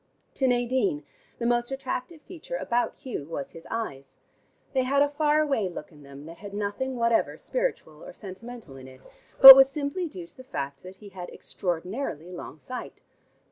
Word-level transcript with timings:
To 0.33 0.47
Nadine, 0.47 1.03
the 1.37 1.45
most 1.45 1.69
attractive 1.69 2.23
feature 2.23 2.55
about 2.57 2.95
Hugh 2.95 3.25
was 3.27 3.51
his 3.51 3.67
eyes. 3.69 4.17
They 4.73 4.81
had 4.81 5.03
a 5.03 5.09
far 5.09 5.41
away 5.41 5.69
look 5.69 5.91
in 5.91 6.01
them 6.01 6.25
that 6.25 6.39
had 6.39 6.55
nothing 6.55 6.95
whatever 6.95 7.37
spiritual 7.37 8.03
or 8.03 8.11
sentimental 8.13 8.77
in 8.77 8.87
it, 8.87 9.01
but 9.41 9.55
was 9.55 9.69
simply 9.69 10.07
due 10.07 10.25
to 10.25 10.35
the 10.35 10.43
fact 10.43 10.81
that 10.81 10.95
he 10.95 11.09
had 11.09 11.29
extraordinarily 11.29 12.31
long 12.31 12.59
sight. 12.59 12.99